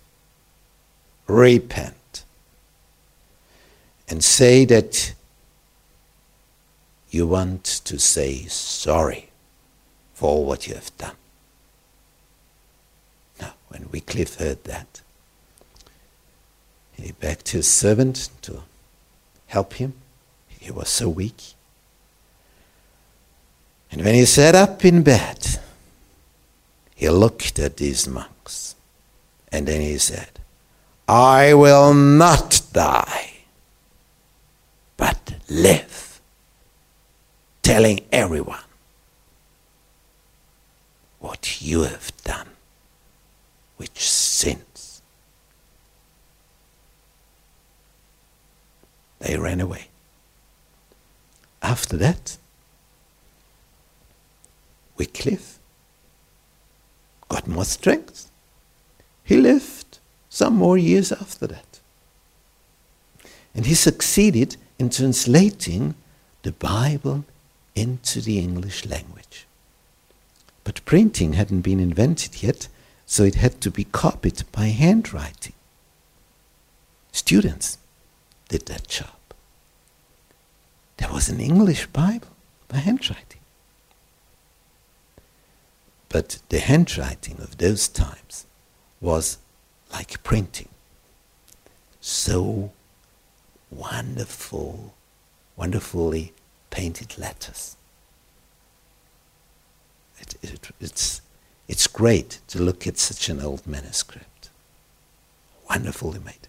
Repent. 1.28 2.26
And 4.10 4.22
say 4.24 4.66
that 4.66 5.14
you 7.10 7.28
want 7.28 7.64
to 7.64 7.98
say 8.00 8.46
sorry 8.48 9.31
for 10.22 10.46
what 10.46 10.68
you 10.68 10.76
have 10.76 10.96
done. 11.00 11.16
Now, 13.40 13.54
when 13.70 13.90
Wycliffe 13.92 14.36
heard 14.36 14.64
that, 14.66 15.02
he 16.94 17.12
begged 17.14 17.50
his 17.50 17.68
servant 17.68 18.30
to 18.44 18.62
help 19.48 19.74
him. 19.74 19.94
He 20.48 20.70
was 20.70 20.90
so 20.90 21.10
weak. 21.10 21.56
And 23.92 24.04
when 24.04 24.14
he 24.14 24.26
sat 24.26 24.54
up 24.54 24.86
in 24.86 25.02
bed, 25.02 25.40
he 26.94 27.10
looked 27.10 27.58
at 27.58 27.78
these 27.78 28.08
monks 28.08 28.76
and 29.52 29.68
then 29.68 29.82
he 29.82 29.98
said, 29.98 30.30
I 31.08 31.56
will 31.56 31.96
not 31.96 32.62
die, 32.74 33.38
but 34.98 35.34
live, 35.50 36.22
telling 37.64 38.02
everyone 38.12 38.71
what 41.22 41.62
you 41.62 41.84
have 41.84 42.12
done, 42.24 42.50
which 43.78 44.10
sins. 44.10 45.02
They 49.20 49.38
ran 49.38 49.62
away. 49.62 49.88
After 51.62 51.96
that, 51.98 52.38
Wycliffe 54.98 55.60
got 57.30 57.48
more 57.48 57.66
strength. 57.66 58.30
He 59.24 59.38
lived 59.38 60.00
some 60.30 60.56
more 60.56 60.78
years 60.78 61.12
after 61.12 61.46
that. 61.48 61.80
And 63.54 63.68
he 63.68 63.76
succeeded 63.76 64.58
in 64.80 64.90
translating 64.90 65.94
the 66.42 66.52
Bible 66.52 67.26
into 67.76 68.22
the 68.22 68.40
English 68.40 68.88
language. 68.88 69.46
But 70.64 70.86
printing 70.86 71.34
hadn't 71.34 71.62
been 71.62 71.80
invented 71.80 72.44
yet, 72.44 72.68
so 73.06 73.24
it 73.24 73.36
had 73.36 73.62
to 73.62 73.72
be 73.72 73.84
copied 73.86 74.44
by 74.52 74.68
handwriting. 74.68 75.54
Students 77.12 77.78
did 78.50 78.66
that 78.68 78.88
job. 78.88 79.10
There 80.98 81.12
was 81.12 81.30
an 81.30 81.40
English 81.40 81.88
Bible 81.88 82.28
by 82.68 82.78
handwriting. 82.78 83.42
But 86.10 86.40
the 86.50 86.60
handwriting 86.60 87.38
of 87.40 87.58
those 87.58 87.88
times 87.88 88.46
was 89.00 89.38
like 89.92 90.24
printing. 90.24 90.70
So 92.02 92.72
wonderful, 93.70 94.94
wonderfully 95.56 96.34
painted 96.70 97.18
letters. 97.18 97.78
It, 100.42 100.54
it, 100.54 100.70
it's, 100.80 101.22
it's 101.68 101.88
great 101.88 102.40
to 102.48 102.62
look 102.62 102.88
at 102.88 102.98
such 102.98 103.30
an 103.30 103.42
old 103.42 103.66
manuscript. 103.66 104.50
Wonderfully 105.70 106.20
made. 106.20 106.48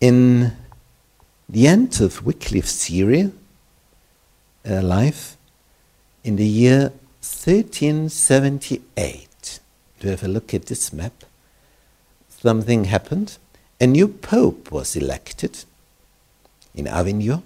In 0.00 0.52
the 1.48 1.66
end 1.66 2.00
of 2.00 2.24
Wycliffe's 2.24 2.70
Syria 2.70 3.32
uh, 4.68 4.82
life 4.82 5.36
in 6.24 6.36
the 6.36 6.46
year 6.46 6.92
1378. 7.20 9.60
To 10.00 10.08
have 10.08 10.22
a 10.22 10.28
look 10.28 10.54
at 10.54 10.66
this 10.66 10.92
map, 10.92 11.24
something 12.28 12.84
happened. 12.84 13.38
A 13.78 13.86
new 13.86 14.08
pope 14.08 14.72
was 14.72 14.96
elected 14.96 15.64
in 16.74 16.86
Avignon. 16.86 17.42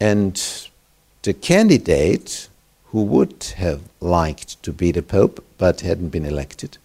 And 0.00 0.40
the 1.22 1.32
candidate 1.34 2.48
who 2.86 3.02
would 3.02 3.42
have 3.56 3.82
liked 4.00 4.62
to 4.62 4.72
be 4.72 4.92
the 4.92 5.02
Pope 5.02 5.44
but 5.58 5.80
hadn't 5.80 6.10
been 6.10 6.24
elected, 6.24 6.78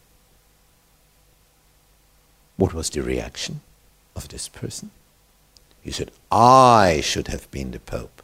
what 2.58 2.74
was 2.74 2.90
the 2.90 3.02
reaction 3.02 3.62
of 4.16 4.28
this 4.30 4.48
person? 4.48 4.92
He 5.82 5.92
said, 5.92 6.12
I 6.32 7.02
should 7.02 7.28
have 7.28 7.50
been 7.52 7.72
the 7.72 7.80
Pope. 7.80 8.22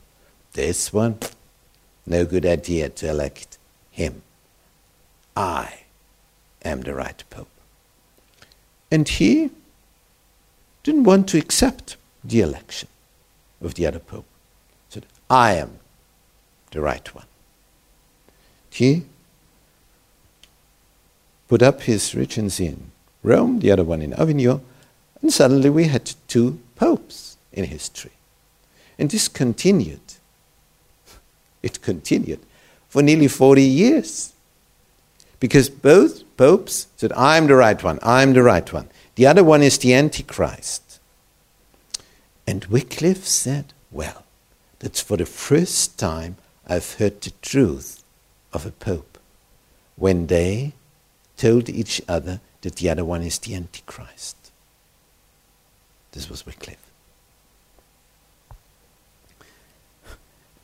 This 0.54 0.94
one, 0.94 1.20
no 2.06 2.26
good 2.26 2.46
idea 2.46 2.90
to 2.90 3.10
elect 3.10 3.58
him. 3.92 4.22
I 5.36 5.82
am 6.64 6.82
the 6.82 6.94
right 6.94 7.24
Pope. 7.30 7.50
And 8.92 9.08
he 9.08 9.52
didn't 10.84 11.04
want 11.04 11.28
to 11.30 11.38
accept 11.38 11.98
the 12.24 12.42
election 12.42 12.88
of 13.62 13.74
the 13.74 13.86
other 13.86 14.00
Pope. 14.00 14.26
I 15.30 15.56
am 15.56 15.80
the 16.72 16.82
right 16.82 17.14
one. 17.14 17.26
He 18.70 19.04
put 21.48 21.62
up 21.62 21.82
his 21.82 22.14
regency 22.14 22.68
in 22.68 22.92
Rome, 23.24 23.60
the 23.60 23.72
other 23.72 23.84
one 23.84 24.02
in 24.02 24.14
Avignon, 24.14 24.62
and 25.22 25.34
suddenly 25.34 25.70
we 25.70 25.86
had 25.86 26.14
two 26.28 26.60
popes 26.76 27.38
in 27.52 27.66
history. 27.66 28.12
And 29.00 29.10
this 29.10 29.28
continued. 29.28 30.00
It 31.64 31.82
continued 31.82 32.40
for 32.88 33.02
nearly 33.02 33.28
40 33.28 33.62
years. 33.62 34.34
Because 35.40 35.70
both 35.70 36.24
popes 36.38 36.88
said, 36.98 37.12
I'm 37.14 37.48
the 37.48 37.56
right 37.56 37.82
one, 37.84 38.00
I'm 38.02 38.34
the 38.34 38.44
right 38.44 38.72
one. 38.72 38.90
The 39.16 39.26
other 39.26 39.44
one 39.44 39.64
is 39.64 39.78
the 39.78 39.94
Antichrist. 39.94 41.00
And 42.46 42.66
Wycliffe 42.66 43.26
said, 43.26 43.74
Well, 43.92 44.24
that's 44.80 45.02
for 45.02 45.18
the 45.18 45.26
first 45.26 45.98
time 45.98 46.38
I've 46.68 46.94
heard 46.96 47.22
the 47.22 47.32
truth 47.42 48.04
of 48.54 48.66
a 48.66 48.72
pope 48.72 49.18
when 49.96 50.28
they 50.28 50.74
told 51.38 51.70
each 51.70 52.02
other 52.08 52.40
that 52.62 52.78
the 52.78 52.90
other 52.90 53.06
one 53.06 53.22
is 53.22 53.38
the 53.40 53.56
Antichrist. 53.56 54.36
This 56.12 56.30
was 56.30 56.46
Wycliffe. 56.46 56.78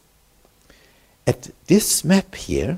At 1.26 1.50
this 1.65 2.04
map 2.04 2.36
here, 2.36 2.78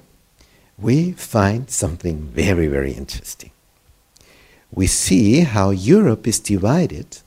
we 0.78 1.12
find 1.12 1.70
something 1.70 2.22
very, 2.22 2.67
very 2.67 2.93
interesting. 2.93 3.52
We 4.72 4.88
see 4.88 5.41
how 5.41 5.72
Europe 5.72 6.26
is 6.26 6.39
divided 6.39 7.17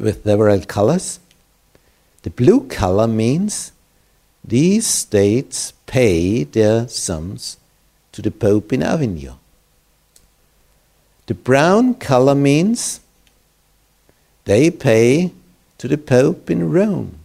with 0.00 0.24
several 0.24 0.62
colors. 0.62 1.20
The 2.22 2.30
blue 2.30 2.66
color 2.66 3.06
means 3.06 3.72
these 4.42 4.86
states 4.86 5.74
pay 5.84 6.44
their 6.44 6.88
sums 6.88 7.58
to 8.12 8.22
the 8.22 8.30
Pope 8.30 8.72
in 8.72 8.82
Avignon. 8.82 9.36
The 11.28 11.34
brown 11.34 11.92
color 11.94 12.34
means 12.34 13.00
they 14.46 14.70
pay 14.70 15.32
to 15.76 15.86
the 15.86 15.98
Pope 15.98 16.48
in 16.48 16.70
Rome. 16.70 17.18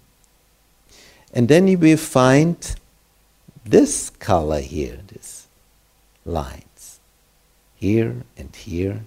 And 1.34 1.48
then 1.48 1.70
you 1.70 1.78
will 1.78 1.96
find 1.96 2.58
this 3.63 4.10
color 4.10 4.60
here, 4.60 5.00
this 5.08 5.48
lines, 6.26 7.00
here 7.76 8.18
and 8.36 8.54
here. 8.54 9.06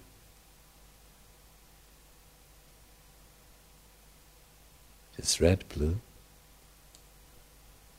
This 5.18 5.42
red, 5.42 5.68
blue. 5.68 6.00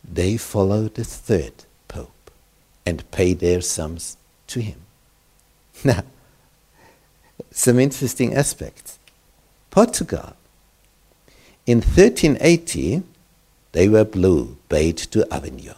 They 0.04 0.36
follow 0.38 0.88
the 0.88 1.04
third 1.04 1.66
Pope 1.88 2.32
and 2.88 3.10
pay 3.12 3.36
their 3.36 3.62
sums 3.62 4.18
to 4.48 4.62
him. 4.62 4.82
Now, 5.84 6.04
some 7.58 7.80
interesting 7.80 8.36
aspects. 8.36 9.00
Portugal 9.72 10.34
in 11.65 11.80
1380, 11.80 13.02
they 13.72 13.89
were 13.89 14.06
blue, 14.06 14.58
paid 14.70 14.96
to 14.98 15.28
Avignon. 15.34 15.76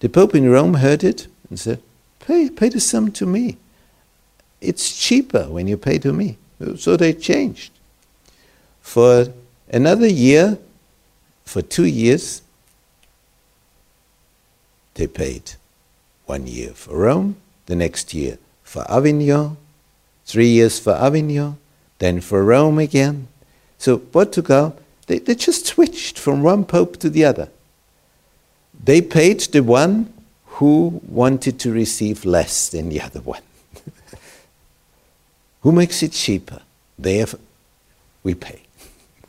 The 0.00 0.08
Pope 0.08 0.34
in 0.34 0.50
Rome 0.50 0.74
heard 0.74 1.02
it 1.02 1.26
and 1.48 1.58
said, 1.58 1.82
pay, 2.20 2.50
pay 2.50 2.68
the 2.68 2.78
sum 2.78 3.10
to 3.12 3.26
me. 3.26 3.56
It's 4.60 4.94
cheaper 4.96 5.44
when 5.44 5.66
you 5.66 5.76
pay 5.76 5.98
to 5.98 6.12
me. 6.12 6.36
So 6.76 6.96
they 6.96 7.14
changed. 7.14 7.72
For 8.82 9.32
another 9.68 10.06
year, 10.06 10.58
for 11.44 11.62
two 11.62 11.86
years, 11.86 12.42
they 14.94 15.06
paid 15.06 15.52
one 16.26 16.46
year 16.46 16.70
for 16.70 16.96
Rome, 16.96 17.36
the 17.66 17.74
next 17.74 18.12
year 18.12 18.38
for 18.62 18.88
Avignon, 18.90 19.56
three 20.32 20.48
years 20.48 20.78
for 20.78 20.92
Avignon, 20.94 21.58
then 21.98 22.22
for 22.22 22.42
Rome 22.42 22.78
again. 22.78 23.28
So 23.76 23.98
Portugal 23.98 24.74
they, 25.06 25.18
they 25.18 25.34
just 25.34 25.66
switched 25.66 26.18
from 26.18 26.42
one 26.42 26.64
pope 26.64 26.96
to 26.98 27.10
the 27.10 27.24
other. 27.24 27.48
They 28.82 29.02
paid 29.02 29.40
the 29.40 29.62
one 29.62 30.10
who 30.56 31.02
wanted 31.06 31.58
to 31.60 31.72
receive 31.72 32.24
less 32.24 32.70
than 32.70 32.88
the 32.88 33.02
other 33.02 33.20
one. 33.20 33.42
who 35.60 35.72
makes 35.72 36.02
it 36.02 36.12
cheaper? 36.12 36.62
They 36.98 37.18
have, 37.18 37.38
we 38.22 38.34
pay. 38.34 38.62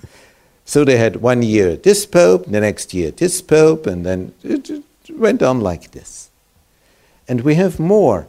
so 0.66 0.86
they 0.86 0.98
had 0.98 1.18
one 1.18 1.44
year 1.44 1.76
this 1.76 2.06
pope, 2.06 2.46
the 2.46 2.62
next 2.62 2.94
year 2.94 3.12
this 3.12 3.42
pope, 3.42 3.86
and 3.86 4.06
then 4.06 4.34
it, 4.42 4.70
it 4.70 4.84
went 5.12 5.44
on 5.44 5.60
like 5.60 5.92
this. 5.92 6.30
And 7.28 7.42
we 7.42 7.56
have 7.56 7.78
more 7.78 8.28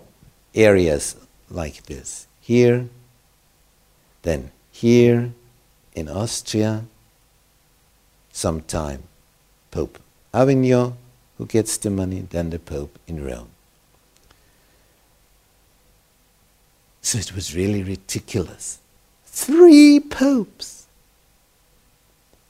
areas 0.55 1.15
like 1.51 1.85
this 1.85 2.27
here 2.45 2.89
Then 4.23 4.51
here 4.73 5.33
in 5.95 6.09
Austria, 6.09 6.85
sometime 8.33 9.05
Pope 9.71 9.99
Avignon, 10.33 10.95
who 11.39 11.47
gets 11.47 11.77
the 11.79 11.91
money, 11.91 12.27
then 12.31 12.51
the 12.51 12.59
Pope 12.59 12.99
in 13.07 13.25
Rome. 13.25 13.51
So 17.03 17.19
it 17.19 17.35
was 17.35 17.55
really 17.55 17.83
ridiculous. 17.83 18.79
Three 19.27 20.01
popes! 20.01 20.87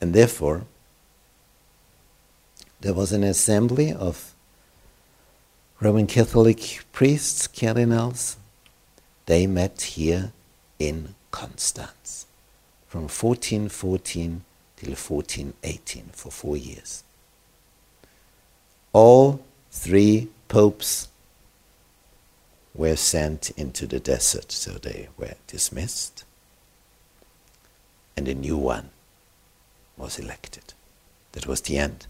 And 0.01 0.15
therefore, 0.15 0.63
there 2.81 2.95
was 2.95 3.13
an 3.13 3.25
assembly 3.25 3.93
of 3.93 4.33
Roman 5.81 6.07
Catholic 6.07 6.85
priests, 6.93 7.49
cardinals. 7.49 8.37
They 9.27 9.47
met 9.47 9.81
here 9.83 10.33
in 10.79 11.15
Constance 11.31 12.27
from 12.87 13.03
1414 13.03 14.45
till 14.77 14.91
1418 14.91 16.05
for 16.13 16.31
four 16.31 16.57
years. 16.57 17.03
All 18.93 19.41
three 19.71 20.29
popes 20.49 21.09
were 22.75 22.97
sent 22.97 23.51
into 23.57 23.87
the 23.87 24.01
desert, 24.01 24.53
so 24.53 24.73
they 24.73 25.09
were 25.17 25.35
dismissed, 25.47 26.25
and 28.17 28.29
a 28.29 28.35
new 28.35 28.57
one 28.57 28.91
was 29.97 30.19
elected. 30.19 30.75
That 31.33 31.47
was 31.47 31.63
the 31.63 31.79
end 31.79 32.07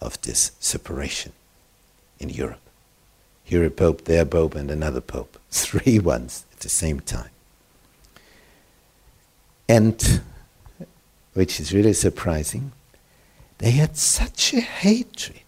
of 0.00 0.20
this 0.22 0.52
separation 0.60 1.32
in 2.18 2.28
Europe. 2.28 2.60
Here 3.44 3.64
a 3.64 3.70
pope, 3.70 4.04
there 4.04 4.22
a 4.22 4.26
pope, 4.26 4.54
and 4.54 4.70
another 4.70 5.00
pope. 5.00 5.38
Three 5.50 5.98
ones 5.98 6.44
the 6.62 6.68
same 6.68 7.00
time. 7.00 7.30
And, 9.68 10.22
which 11.34 11.60
is 11.60 11.72
really 11.72 11.92
surprising, 11.92 12.72
they 13.58 13.70
had 13.70 13.96
such 13.96 14.54
a 14.54 14.60
hatred 14.60 15.40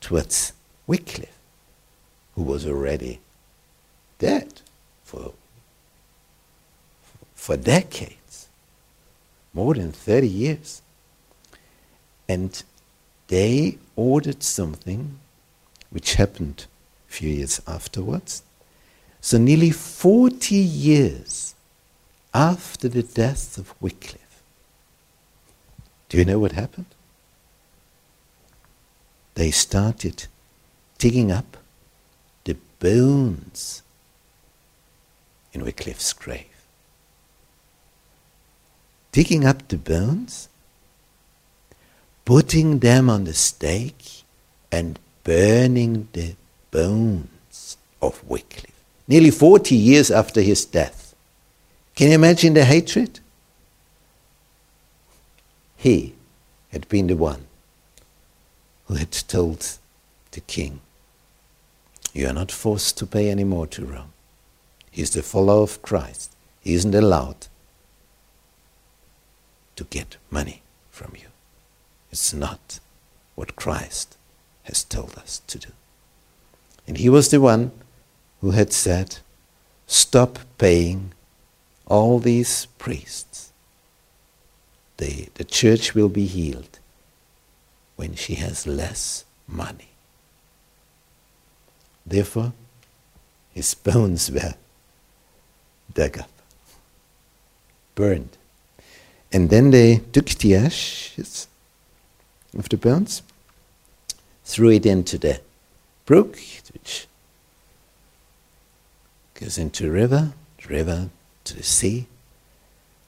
towards 0.00 0.52
Wycliffe 0.86 1.38
who 2.34 2.42
was 2.42 2.66
already 2.66 3.20
dead 4.18 4.60
for, 5.04 5.34
for 7.34 7.56
decades, 7.56 8.48
more 9.52 9.74
than 9.74 9.92
30 9.92 10.28
years. 10.28 10.82
And 12.28 12.62
they 13.28 13.78
ordered 13.96 14.42
something 14.42 15.18
which 15.90 16.14
happened 16.14 16.66
a 17.08 17.12
few 17.12 17.30
years 17.30 17.60
afterwards. 17.66 18.42
So, 19.20 19.38
nearly 19.38 19.70
40 19.70 20.54
years 20.54 21.54
after 22.32 22.88
the 22.88 23.02
death 23.02 23.58
of 23.58 23.74
Wycliffe, 23.80 24.42
do 26.08 26.16
you 26.18 26.24
know 26.24 26.38
what 26.38 26.52
happened? 26.52 26.86
They 29.34 29.50
started 29.50 30.26
digging 30.98 31.30
up 31.30 31.56
the 32.44 32.56
bones 32.78 33.82
in 35.52 35.64
Wycliffe's 35.64 36.12
grave. 36.12 36.46
Digging 39.12 39.44
up 39.44 39.68
the 39.68 39.76
bones, 39.76 40.48
putting 42.24 42.78
them 42.78 43.10
on 43.10 43.24
the 43.24 43.34
stake, 43.34 44.22
and 44.72 44.98
burning 45.24 46.08
the 46.12 46.36
bones 46.70 47.76
of 48.00 48.22
Wycliffe. 48.28 48.79
Nearly 49.10 49.32
40 49.32 49.74
years 49.74 50.08
after 50.12 50.40
his 50.40 50.64
death. 50.64 51.16
Can 51.96 52.10
you 52.10 52.14
imagine 52.14 52.54
the 52.54 52.64
hatred? 52.64 53.18
He 55.76 56.14
had 56.68 56.88
been 56.88 57.08
the 57.08 57.16
one 57.16 57.46
who 58.86 58.94
had 58.94 59.10
told 59.10 59.78
the 60.30 60.40
king 60.40 60.80
you 62.12 62.28
are 62.28 62.32
not 62.32 62.52
forced 62.52 62.98
to 62.98 63.06
pay 63.06 63.28
any 63.28 63.42
more 63.42 63.66
to 63.66 63.84
Rome. 63.84 64.12
He 64.92 65.02
is 65.02 65.10
the 65.10 65.24
follower 65.24 65.64
of 65.64 65.82
Christ. 65.82 66.32
He 66.60 66.74
isn't 66.74 66.94
allowed 66.94 67.48
to 69.74 69.82
get 69.82 70.18
money 70.30 70.62
from 70.92 71.14
you. 71.16 71.26
It's 72.12 72.32
not 72.32 72.78
what 73.34 73.56
Christ 73.56 74.16
has 74.64 74.84
told 74.84 75.18
us 75.18 75.42
to 75.48 75.58
do. 75.58 75.70
And 76.86 76.96
he 76.96 77.08
was 77.08 77.30
the 77.30 77.40
one 77.40 77.72
who 78.40 78.52
had 78.52 78.72
said, 78.72 79.18
Stop 79.86 80.38
paying 80.56 81.12
all 81.86 82.18
these 82.18 82.66
priests. 82.78 83.52
The, 84.96 85.28
the 85.34 85.44
church 85.44 85.94
will 85.94 86.08
be 86.08 86.26
healed 86.26 86.78
when 87.96 88.14
she 88.14 88.34
has 88.36 88.66
less 88.66 89.24
money. 89.46 89.88
Therefore, 92.06 92.52
his 93.52 93.74
bones 93.88 94.30
were 94.30 94.54
dug 95.92 96.18
up, 96.18 96.30
burned. 97.94 98.36
And 99.32 99.50
then 99.50 99.70
they 99.70 99.98
took 100.12 100.26
the 100.26 100.56
ashes 100.56 101.46
of 102.56 102.68
the 102.68 102.76
bones, 102.76 103.22
threw 104.44 104.70
it 104.70 104.86
into 104.86 105.18
the 105.18 105.40
brook, 106.04 106.38
which 106.72 107.06
goes 109.40 109.58
into 109.58 109.90
river, 109.90 110.32
river 110.68 111.08
to 111.44 111.56
the 111.56 111.62
sea. 111.62 112.06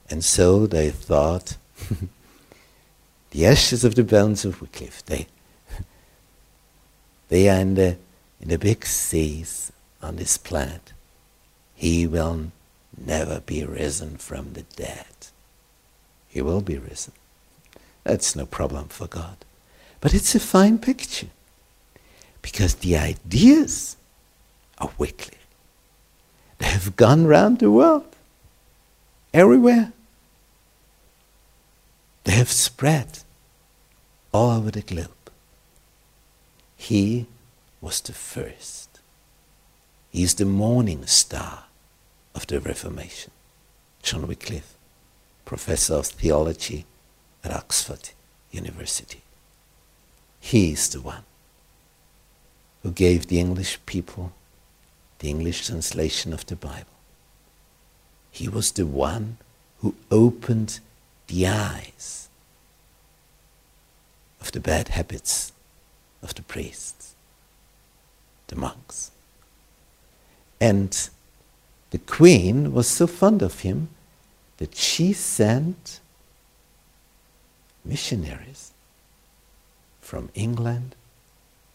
And 0.09 0.23
so 0.23 0.65
they 0.65 0.89
thought 0.89 1.57
the 3.31 3.45
ashes 3.45 3.83
of 3.83 3.95
the 3.95 4.03
bones 4.03 4.43
of 4.43 4.59
Wycliffe, 4.61 5.05
they, 5.05 5.27
they 7.29 7.49
are 7.49 7.59
in 7.59 7.75
the 7.75 7.97
in 8.43 8.49
the 8.49 8.57
big 8.57 8.85
seas 8.85 9.71
on 10.01 10.17
this 10.17 10.37
planet, 10.37 10.91
he 11.73 12.05
will 12.05 12.51
never 12.97 13.39
be 13.39 13.63
risen 13.63 14.17
from 14.17 14.51
the 14.51 14.63
dead. 14.75 15.05
He 16.27 16.41
will 16.41 16.59
be 16.59 16.77
risen. 16.77 17.13
That's 18.03 18.35
no 18.35 18.45
problem 18.45 18.89
for 18.89 19.07
God. 19.07 19.37
But 20.01 20.13
it's 20.13 20.35
a 20.35 20.41
fine 20.41 20.77
picture 20.77 21.29
because 22.41 22.75
the 22.75 22.97
ideas 22.97 23.95
of 24.77 24.99
Wycliffe 24.99 25.42
have 26.63 26.95
gone 26.95 27.25
round 27.25 27.59
the 27.59 27.71
world, 27.71 28.15
everywhere. 29.33 29.91
They 32.23 32.33
have 32.33 32.51
spread 32.51 33.19
all 34.31 34.51
over 34.51 34.71
the 34.71 34.81
globe. 34.81 35.09
He 36.77 37.27
was 37.81 38.01
the 38.01 38.13
first. 38.13 38.99
He 40.11 40.23
is 40.23 40.35
the 40.35 40.45
morning 40.45 41.05
star 41.05 41.65
of 42.35 42.47
the 42.47 42.59
Reformation. 42.59 43.31
John 44.01 44.27
Wycliffe, 44.27 44.75
professor 45.45 45.95
of 45.95 46.07
theology 46.07 46.85
at 47.43 47.51
Oxford 47.51 48.09
University. 48.51 49.21
He 50.39 50.73
is 50.73 50.89
the 50.89 51.01
one 51.01 51.23
who 52.83 52.91
gave 52.91 53.27
the 53.27 53.39
English 53.39 53.79
people 53.85 54.33
the 55.23 55.29
English 55.29 55.67
translation 55.67 56.33
of 56.33 56.45
the 56.47 56.55
Bible. 56.57 56.97
He 58.29 58.49
was 58.49 58.73
the 58.73 58.85
one 58.85 59.37
who 59.79 59.95
opened 60.11 60.81
the 61.27 61.47
eyes 61.47 62.27
of 64.41 64.51
the 64.51 64.59
bad 64.59 64.89
habits 64.89 65.53
of 66.21 66.35
the 66.35 66.41
priests 66.41 67.15
the 68.47 68.57
monks. 68.57 69.11
And 70.59 71.09
the 71.91 71.99
queen 71.99 72.73
was 72.73 72.89
so 72.89 73.07
fond 73.07 73.41
of 73.41 73.61
him 73.61 73.87
that 74.57 74.75
she 74.75 75.13
sent 75.13 76.01
missionaries 77.85 78.73
from 80.01 80.27
England 80.35 80.95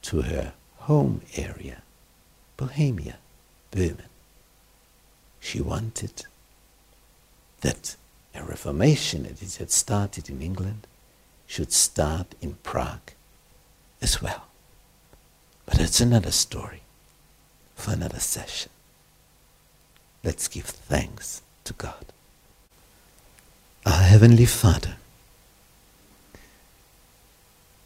to 0.03 0.21
her 0.21 0.53
home 0.81 1.23
area, 1.35 1.81
Bohemia, 2.59 3.17
Böhmen. 3.73 4.09
She 5.41 5.61
wanted 5.61 6.25
that 7.61 7.97
a 8.35 8.43
reformation 8.43 9.25
that 9.25 9.41
had 9.57 9.71
started 9.71 10.29
in 10.29 10.43
England 10.43 10.87
should 11.47 11.73
start 11.73 12.35
in 12.41 12.55
Prague 12.63 13.13
as 14.01 14.23
well. 14.23 14.47
But 15.67 15.79
that's 15.79 16.01
another 16.01 16.31
story 16.31 16.83
for 17.75 17.93
another 17.93 18.21
session. 18.21 18.71
Let's 20.23 20.49
give 20.49 20.67
thanks 20.67 21.43
to 21.65 21.73
God. 21.73 22.07
Our 23.87 24.03
Heavenly 24.03 24.47
Father, 24.47 24.97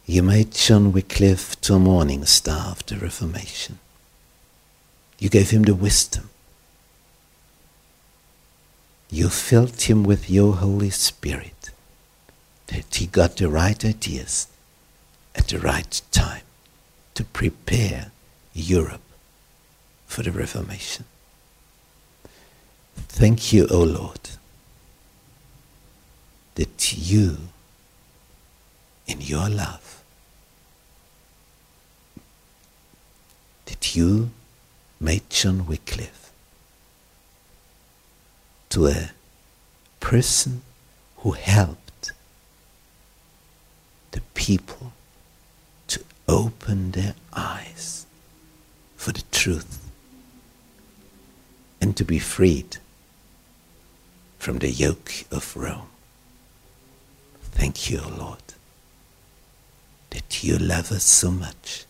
you 0.05 0.23
made 0.23 0.51
John 0.51 0.91
Wycliffe 0.91 1.59
to 1.61 1.75
a 1.75 1.79
morning 1.79 2.25
star 2.25 2.71
of 2.71 2.85
the 2.85 2.97
Reformation. 2.97 3.79
You 5.23 5.29
gave 5.29 5.51
him 5.51 5.63
the 5.63 5.73
wisdom. 5.73 6.29
you 9.13 9.29
filled 9.29 9.79
him 9.79 10.03
with 10.03 10.27
your 10.27 10.55
Holy 10.55 10.89
Spirit, 10.89 11.69
that 12.67 12.95
he 12.95 13.05
got 13.05 13.37
the 13.37 13.47
right 13.47 13.85
ideas 13.85 14.47
at 15.35 15.49
the 15.49 15.59
right 15.59 16.01
time 16.11 16.41
to 17.13 17.23
prepare 17.23 18.11
Europe 18.55 19.03
for 20.07 20.23
the 20.23 20.31
Reformation. 20.31 21.05
Thank 22.95 23.53
you, 23.53 23.67
O 23.69 23.83
Lord, 23.83 24.31
that 26.55 26.97
you, 26.97 27.37
in 29.05 29.21
your 29.21 29.47
love, 29.47 30.03
that 33.67 33.95
you 33.95 34.31
John 35.43 35.67
Wycliffe 35.67 36.31
to 38.69 38.87
a 38.87 39.11
person 39.99 40.61
who 41.17 41.31
helped 41.31 42.13
the 44.11 44.21
people 44.33 44.93
to 45.87 46.01
open 46.29 46.91
their 46.91 47.15
eyes 47.33 48.05
for 48.95 49.11
the 49.11 49.23
truth 49.31 49.89
and 51.81 51.97
to 51.97 52.05
be 52.05 52.19
freed 52.19 52.77
from 54.39 54.59
the 54.59 54.69
yoke 54.69 55.25
of 55.31 55.57
Rome. 55.57 55.89
Thank 57.51 57.89
you, 57.89 57.99
O 57.99 58.07
Lord, 58.07 58.53
that 60.11 60.45
you 60.45 60.57
love 60.57 60.93
us 60.93 61.03
so 61.03 61.29
much 61.29 61.83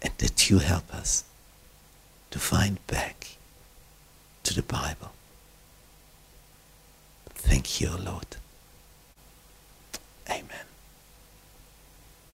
and 0.00 0.12
that 0.18 0.48
you 0.48 0.60
help 0.60 0.94
us 0.94 1.24
to 2.32 2.38
find 2.38 2.84
back 2.86 3.36
to 4.42 4.54
the 4.54 4.62
Bible. 4.62 5.12
Thank 7.34 7.80
you, 7.80 7.90
Lord. 7.90 8.36
Amen. 10.28 10.71